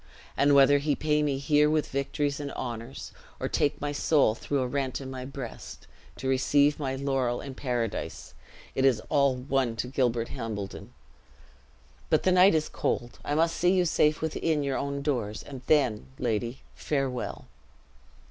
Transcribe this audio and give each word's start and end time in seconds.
And 0.35 0.55
whether 0.55 0.79
he 0.79 0.95
pay 0.95 1.21
me 1.21 1.37
here 1.37 1.69
with 1.69 1.91
victories 1.91 2.39
and 2.39 2.51
honors, 2.53 3.11
or 3.39 3.47
take 3.47 3.79
my 3.79 3.91
soul 3.91 4.33
through 4.33 4.61
a 4.61 4.67
rent 4.67 4.99
in 4.99 5.11
my 5.11 5.25
breast, 5.25 5.85
to 6.15 6.27
receive 6.27 6.79
my 6.79 6.95
laurel 6.95 7.39
in 7.39 7.53
paradise, 7.53 8.33
it 8.73 8.83
is 8.83 8.99
all 9.09 9.35
one 9.35 9.75
to 9.75 9.85
Gilbert 9.87 10.29
Hambledon. 10.29 10.91
But 12.09 12.23
the 12.23 12.31
night 12.31 12.55
is 12.55 12.67
cold: 12.67 13.19
I 13.23 13.35
must 13.35 13.55
see 13.55 13.73
you 13.73 13.85
safe 13.85 14.23
within 14.23 14.63
your 14.63 14.75
own 14.75 15.03
doors, 15.03 15.43
and 15.43 15.61
then, 15.67 16.07
lady, 16.17 16.61
farewell!" 16.73 17.45